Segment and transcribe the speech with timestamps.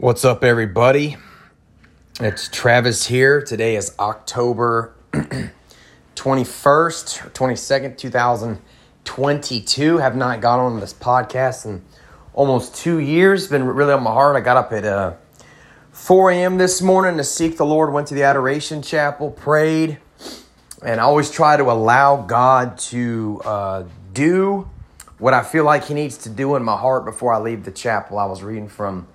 [0.00, 1.18] What's up, everybody?
[2.20, 3.42] It's Travis here.
[3.42, 4.94] Today is October
[6.16, 9.98] 21st or 22nd, 2022.
[9.98, 11.84] Have not got on this podcast in
[12.32, 13.48] almost two years.
[13.48, 14.36] Been really on my heart.
[14.36, 15.16] I got up at uh,
[15.92, 16.56] 4 a.m.
[16.56, 17.92] this morning to seek the Lord.
[17.92, 19.98] Went to the Adoration Chapel, prayed,
[20.82, 24.66] and I always try to allow God to uh, do
[25.18, 27.70] what I feel like He needs to do in my heart before I leave the
[27.70, 28.18] chapel.
[28.18, 29.06] I was reading from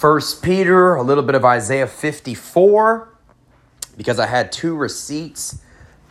[0.00, 3.06] First Peter, a little bit of Isaiah 54,
[3.98, 5.60] because I had two receipts,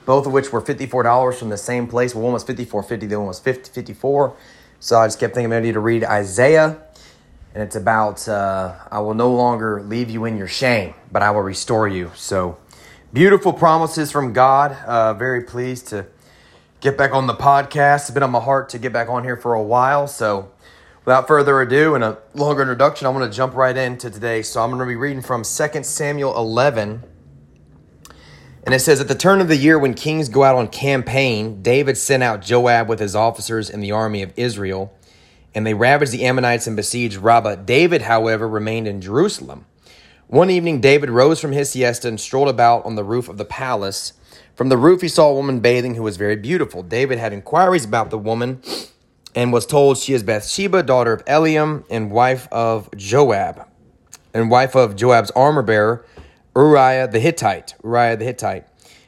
[0.05, 2.13] both of which were $54 from the same place.
[2.13, 4.35] Well, one was 54.50, the other one was 50, 54.
[4.79, 6.77] So I just kept thinking I need to read Isaiah,
[7.55, 11.31] and it's about uh, I will no longer leave you in your shame, but I
[11.31, 12.11] will restore you.
[12.13, 12.59] So
[13.11, 14.73] beautiful promises from God.
[14.85, 16.05] Uh, very pleased to
[16.79, 18.01] get back on the podcast.
[18.01, 20.51] It's been on my heart to get back on here for a while, so
[21.09, 24.43] without further ado and a longer introduction, I'm going to jump right into today.
[24.43, 27.03] So I'm going to be reading from 2 Samuel 11.
[28.63, 31.63] And it says, At the turn of the year when kings go out on campaign,
[31.63, 34.93] David sent out Joab with his officers in the army of Israel,
[35.55, 37.55] and they ravaged the Ammonites and besieged Rabbah.
[37.55, 39.65] David, however, remained in Jerusalem.
[40.27, 43.45] One evening, David rose from his siesta and strolled about on the roof of the
[43.45, 44.13] palace.
[44.53, 46.83] From the roof, he saw a woman bathing who was very beautiful.
[46.83, 48.61] David had inquiries about the woman
[49.35, 53.67] and was told she is Bathsheba, daughter of Eliam, and wife of Joab,
[54.33, 56.05] and wife of Joab's armor bearer,
[56.55, 57.75] Uriah the Hittite.
[57.83, 58.65] Uriah the Hittite.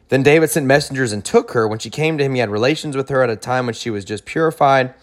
[0.10, 1.68] Then David sent messengers and took her.
[1.68, 3.90] When she came to him, he had relations with her at a time when she
[3.90, 4.94] was just purified.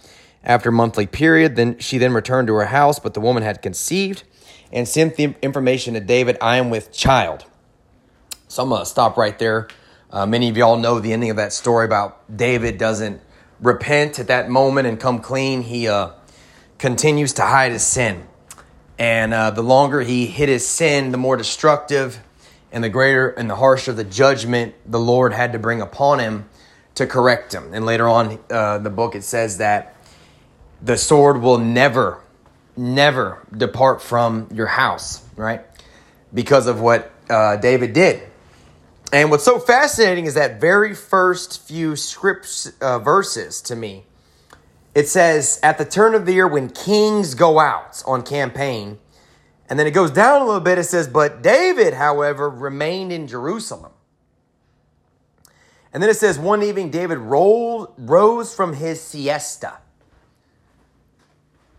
[0.45, 4.23] After monthly period, then she then returned to her house, but the woman had conceived
[4.73, 7.45] and sent the information to David, I am with child.
[8.49, 9.69] So I'm going to stop right there.
[10.11, 13.21] Uh, many of y'all know the ending of that story about David doesn't
[13.61, 16.11] repent at that moment and come clean, he uh,
[16.79, 18.27] continues to hide his sin.
[18.99, 22.21] And uh, the longer he hid his sin, the more destructive
[22.73, 26.49] and the greater and the harsher the judgment the Lord had to bring upon him
[26.97, 27.73] to correct him.
[27.73, 29.95] And later on, uh, the book it says that
[30.83, 32.21] the sword will never,
[32.77, 35.63] never depart from your house, right?
[36.35, 38.23] Because of what uh, David did.
[39.11, 44.05] And what's so fascinating is that very first few scripts uh, verses to me.
[44.95, 48.99] It says, at the turn of the year when kings go out on campaign,
[49.71, 50.79] and then it goes down a little bit.
[50.79, 53.93] It says, but David, however, remained in Jerusalem.
[55.93, 59.79] And then it says, one evening David rolled, rose from his siesta.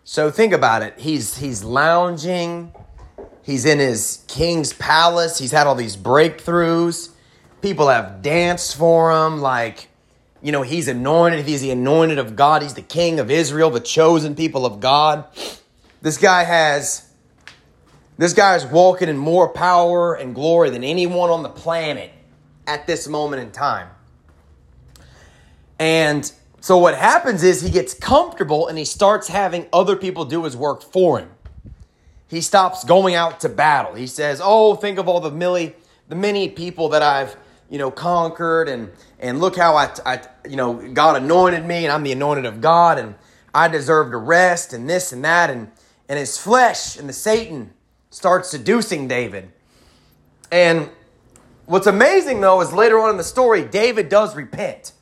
[0.03, 0.95] So think about it.
[0.97, 2.73] He's, he's lounging.
[3.43, 5.37] He's in his king's palace.
[5.37, 7.11] He's had all these breakthroughs.
[7.61, 9.89] People have danced for him like,
[10.41, 11.45] you know, he's anointed.
[11.45, 12.61] He's the anointed of God.
[12.61, 15.25] He's the king of Israel, the chosen people of God.
[16.01, 17.09] This guy has,
[18.17, 22.11] this guy is walking in more power and glory than anyone on the planet
[22.65, 23.89] at this moment in time.
[25.77, 26.31] And
[26.61, 30.55] so what happens is he gets comfortable and he starts having other people do his
[30.55, 31.29] work for him.
[32.27, 33.95] He stops going out to battle.
[33.95, 35.73] He says, "Oh, think of all the milli,
[36.09, 37.35] the many people that I've
[37.69, 41.91] you know, conquered and, and look how I, I, you know, God anointed me and
[41.91, 43.15] I'm the anointed of God and
[43.53, 45.49] I deserve to rest and this and that.
[45.49, 45.71] And,
[46.07, 47.71] and his flesh and the Satan
[48.09, 49.51] starts seducing David.
[50.51, 50.89] And
[51.65, 54.93] what's amazing though is later on in the story, David does repent.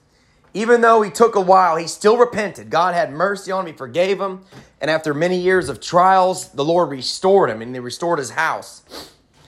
[0.53, 2.69] Even though he took a while, he still repented.
[2.69, 4.43] God had mercy on him, he forgave him.
[4.81, 8.81] And after many years of trials, the Lord restored him and he restored his house.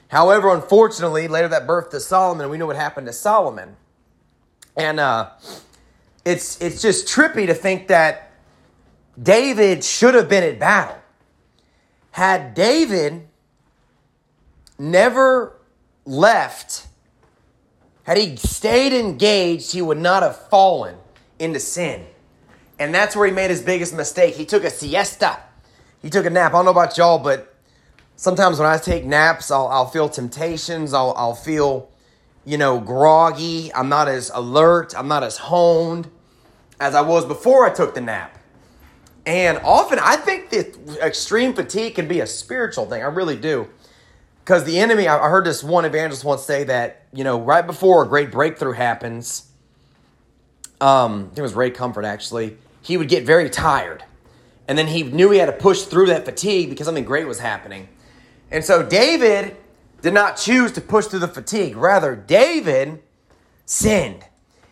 [0.09, 3.77] However, unfortunately, later that birthed to Solomon, we know what happened to Solomon.
[4.75, 5.29] And uh,
[6.25, 8.31] it's, it's just trippy to think that
[9.21, 10.97] David should have been at battle.
[12.11, 13.27] Had David
[14.79, 15.55] never
[16.05, 16.87] left,
[18.03, 20.95] had he stayed engaged, he would not have fallen
[21.37, 22.05] into sin.
[22.79, 24.35] And that's where he made his biggest mistake.
[24.35, 25.37] He took a siesta.
[26.01, 26.53] He took a nap.
[26.53, 27.48] I don't know about y'all, but
[28.19, 30.93] sometimes when I take naps, I'll, I'll feel temptations.
[30.93, 31.89] I'll, I'll feel,
[32.43, 33.73] you know, groggy.
[33.73, 34.93] I'm not as alert.
[34.95, 36.09] I'm not as honed
[36.81, 38.37] as I was before I took the nap.
[39.25, 43.01] And often I think that extreme fatigue can be a spiritual thing.
[43.01, 43.69] I really do.
[44.43, 48.03] Because the enemy, I heard this one evangelist once say that, you know, right before
[48.03, 49.47] a great breakthrough happens,
[50.81, 54.03] um, I think it was Ray Comfort actually, he would get very tired.
[54.67, 57.39] And then he knew he had to push through that fatigue because something great was
[57.39, 57.87] happening.
[58.51, 59.57] And so David
[60.01, 61.75] did not choose to push through the fatigue.
[61.75, 63.01] Rather, David
[63.65, 64.25] sinned.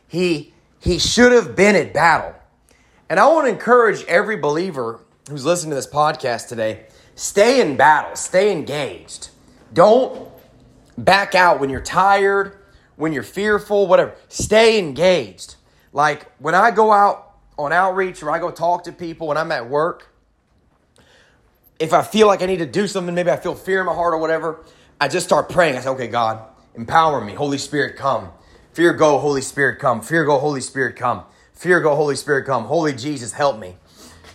[0.07, 2.33] He, he should have been at battle.
[3.09, 6.85] And I want to encourage every believer who's listening to this podcast today
[7.15, 9.29] stay in battle, stay engaged.
[9.73, 10.29] Don't
[10.97, 12.57] back out when you're tired,
[12.95, 14.15] when you're fearful, whatever.
[14.29, 15.55] Stay engaged.
[15.93, 19.51] Like when I go out on outreach or I go talk to people when I'm
[19.51, 20.13] at work,
[21.79, 23.93] if I feel like I need to do something, maybe I feel fear in my
[23.93, 24.63] heart or whatever,
[24.99, 25.77] I just start praying.
[25.77, 26.41] I say, okay, God,
[26.75, 27.33] empower me.
[27.33, 28.29] Holy Spirit, come.
[28.73, 30.01] Fear go, Holy Spirit, come.
[30.01, 31.23] Fear go, Holy Spirit, come.
[31.53, 32.65] Fear go, Holy Spirit, come.
[32.65, 33.75] Holy Jesus, help me.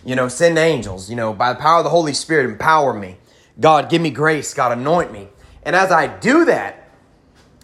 [0.05, 1.09] You know, send angels.
[1.09, 3.17] You know, by the power of the Holy Spirit, empower me.
[3.59, 4.53] God, give me grace.
[4.53, 5.29] God, anoint me.
[5.63, 6.89] And as I do that,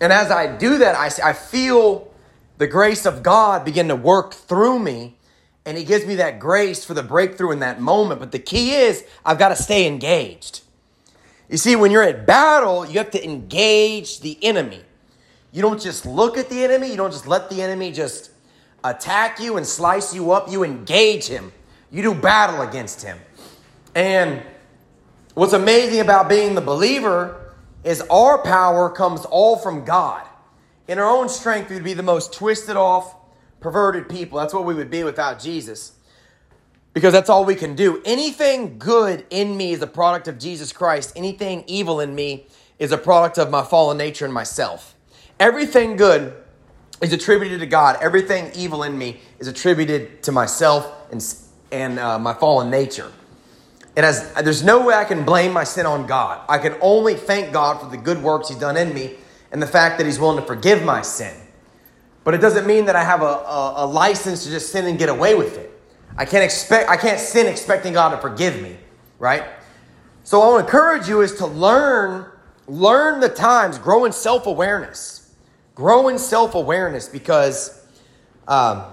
[0.01, 2.13] and as I do that, I, I feel
[2.57, 5.17] the grace of God begin to work through me.
[5.65, 8.19] And He gives me that grace for the breakthrough in that moment.
[8.19, 10.61] But the key is, I've got to stay engaged.
[11.49, 14.81] You see, when you're at battle, you have to engage the enemy.
[15.51, 18.31] You don't just look at the enemy, you don't just let the enemy just
[18.83, 20.51] attack you and slice you up.
[20.51, 21.51] You engage him,
[21.91, 23.17] you do battle against him.
[23.95, 24.43] And
[25.33, 30.25] what's amazing about being the believer is our power comes all from God.
[30.87, 33.15] In our own strength, we'd be the most twisted off,
[33.59, 34.39] perverted people.
[34.39, 35.93] That's what we would be without Jesus.
[36.93, 38.01] Because that's all we can do.
[38.05, 41.13] Anything good in me is a product of Jesus Christ.
[41.15, 42.47] Anything evil in me
[42.79, 44.95] is a product of my fallen nature and myself.
[45.39, 46.33] Everything good
[47.01, 47.97] is attributed to God.
[48.01, 51.23] Everything evil in me is attributed to myself and,
[51.71, 53.11] and uh, my fallen nature.
[53.95, 56.41] It has, there's no way I can blame my sin on God.
[56.47, 59.15] I can only thank God for the good works He's done in me
[59.51, 61.35] and the fact that He's willing to forgive my sin.
[62.29, 64.99] But it doesn't mean that I have a, a, a license to just sin and
[64.99, 65.71] get away with it.
[66.15, 68.77] I can't expect I can't sin expecting God to forgive me,
[69.17, 69.45] right?
[70.23, 72.27] So I want to encourage you is to learn
[72.67, 75.33] learn the times, grow in self-awareness.
[75.73, 77.83] Grow in self awareness because
[78.47, 78.83] um,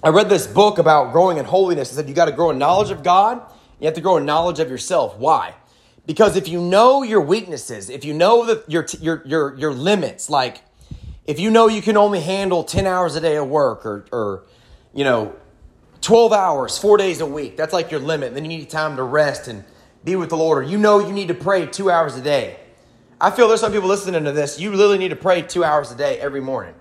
[0.00, 1.90] I read this book about growing in holiness.
[1.90, 3.42] It said you got to grow in knowledge of God,
[3.80, 5.18] you have to grow in knowledge of yourself.
[5.18, 5.54] Why?
[6.06, 10.30] Because if you know your weaknesses, if you know that your, your, your, your limits,
[10.30, 10.62] like
[11.28, 14.44] if you know you can only handle 10 hours a day of work or, or
[14.94, 15.36] you know,
[16.00, 18.32] 12 hours, four days a week, that's like your limit.
[18.32, 19.62] Then you need time to rest and
[20.04, 20.64] be with the Lord.
[20.64, 22.58] Or you know you need to pray two hours a day.
[23.20, 24.58] I feel there's some people listening to this.
[24.58, 26.74] You literally need to pray two hours a day every morning.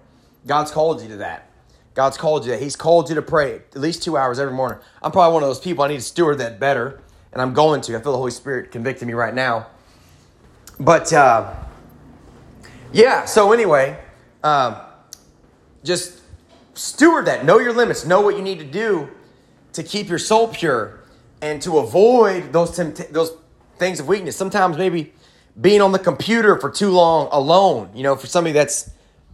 [0.45, 1.51] God's called you to that.
[1.93, 2.61] God's called you that.
[2.61, 4.79] He's called you to pray at least two hours every morning.
[5.01, 5.83] I'm probably one of those people.
[5.83, 7.01] I need to steward that better,
[7.33, 7.97] and I'm going to.
[7.97, 9.67] I feel the Holy Spirit convicting me right now.
[10.79, 11.53] But uh,
[12.93, 13.99] yeah, so anyway,
[14.43, 14.75] um,
[15.83, 16.21] just
[16.73, 17.45] steward that.
[17.45, 18.05] Know your limits.
[18.05, 19.09] Know what you need to do
[19.73, 20.99] to keep your soul pure
[21.41, 23.31] and to avoid those tempt- those
[23.77, 24.35] things of weakness.
[24.35, 25.13] Sometimes maybe
[25.59, 27.89] being on the computer for too long alone.
[27.93, 28.89] You know, for somebody that's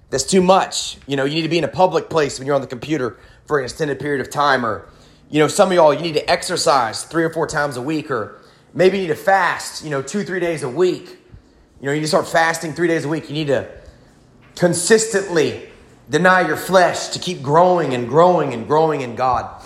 [0.09, 0.97] that's too much.
[1.07, 3.17] You know, you need to be in a public place when you're on the computer
[3.45, 4.87] for an extended period of time, or
[5.29, 8.11] you know, some of y'all you need to exercise three or four times a week,
[8.11, 8.41] or
[8.73, 9.83] maybe you need to fast.
[9.83, 11.17] You know, two three days a week.
[11.81, 13.27] You know, you need to start fasting three days a week.
[13.27, 13.82] You need to
[14.55, 15.69] consistently
[16.09, 19.61] deny your flesh to keep growing and growing and growing in God.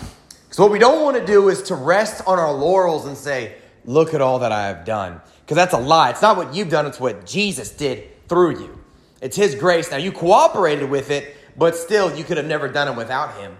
[0.50, 3.54] So what we don't want to do is to rest on our laurels and say,
[3.84, 6.10] "Look at all that I have done." Because that's a lie.
[6.10, 8.78] It's not what you've done, it's what Jesus did through you.
[9.20, 9.90] It's His grace.
[9.90, 13.56] Now, you cooperated with it, but still, you could have never done it without Him.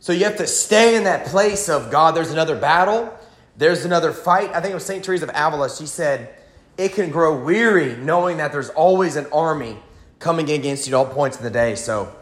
[0.00, 3.14] So you have to stay in that place of God, there's another battle,
[3.56, 4.50] there's another fight.
[4.54, 5.04] I think it was St.
[5.04, 5.68] Teresa of Avila.
[5.70, 6.34] She said,
[6.78, 9.76] It can grow weary knowing that there's always an army
[10.20, 11.74] coming against you at all points in the day.
[11.74, 12.14] So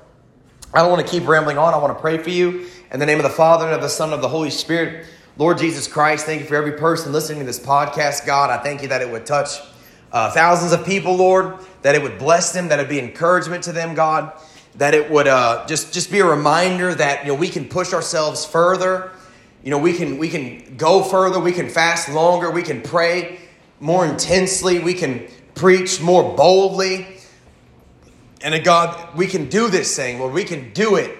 [0.73, 1.75] I don't want to keep rambling on.
[1.75, 2.67] I want to pray for you.
[2.93, 5.05] In the name of the Father, and of the Son, and of the Holy Spirit.
[5.37, 8.51] Lord Jesus Christ, thank you for every person listening to this podcast, God.
[8.51, 9.51] I thank you that it would touch
[10.13, 13.65] uh, thousands of people, Lord, that it would bless them, that it would be encouragement
[13.65, 14.33] to them, God,
[14.77, 17.93] that it would uh, just, just be a reminder that you know, we can push
[17.93, 19.11] ourselves further.
[19.65, 23.41] You know, we can, we can go further, we can fast longer, we can pray
[23.81, 27.18] more intensely, we can preach more boldly.
[28.41, 30.33] And uh, God, we can do this thing, Lord.
[30.33, 31.17] We can do it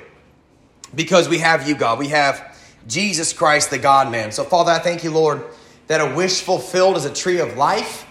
[0.95, 1.99] because we have you, God.
[1.99, 2.57] We have
[2.87, 4.33] Jesus Christ, the God man.
[4.33, 5.45] So, Father, I thank you, Lord,
[5.89, 8.07] that a wish fulfilled is a tree of life.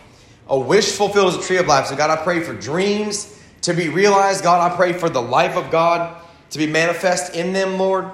[0.50, 1.88] A wish fulfilled is a tree of life.
[1.88, 4.44] So, God, I pray for dreams to be realized.
[4.44, 6.22] God, I pray for the life of God
[6.52, 8.12] to be manifest in them, Lord.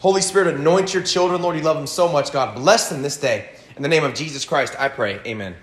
[0.00, 1.56] Holy Spirit, anoint your children, Lord.
[1.56, 2.54] You love them so much, God.
[2.54, 3.50] Bless them this day.
[3.76, 5.20] In the name of Jesus Christ, I pray.
[5.26, 5.54] Amen.